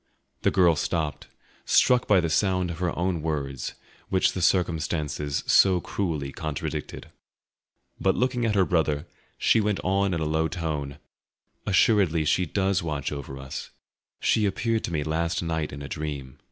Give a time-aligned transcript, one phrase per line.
[0.41, 1.27] The girl stopped,
[1.63, 3.75] struck by the sound of her own words,
[4.09, 7.11] which the circumstances so cruelly contradicted.
[7.99, 9.05] But looking at her brother,
[9.37, 10.97] she went on in a low tone:
[11.67, 13.69] "Assuredly she does watch over us.
[14.19, 16.39] She appeared to me last night in a dream.